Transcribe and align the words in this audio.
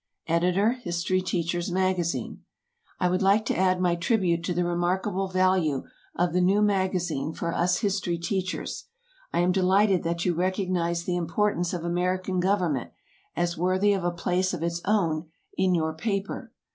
Editor 0.25 0.71
HISTORY 0.81 1.21
TEACHER'S 1.21 1.71
MAGAZINE. 1.71 2.41
I 2.99 3.07
would 3.07 3.21
like 3.21 3.45
to 3.45 3.55
add 3.55 3.79
my 3.79 3.93
tribute 3.95 4.43
to 4.45 4.53
the 4.55 4.63
remarkable 4.65 5.27
value 5.27 5.83
of 6.15 6.33
the 6.33 6.41
new 6.41 6.59
MAGAZINE 6.63 7.33
for 7.33 7.53
us 7.53 7.81
history 7.81 8.17
teachers. 8.17 8.85
I 9.31 9.41
am 9.41 9.51
delighted 9.51 10.01
that 10.01 10.25
you 10.25 10.33
recognize 10.33 11.03
the 11.03 11.17
importance 11.17 11.71
of 11.71 11.83
American 11.83 12.39
government 12.39 12.89
as 13.35 13.59
worthy 13.59 13.93
of 13.93 14.03
a 14.03 14.09
place 14.09 14.55
of 14.55 14.63
its 14.63 14.81
own 14.85 15.27
in 15.55 15.75
your 15.75 15.93
paper. 15.93 16.51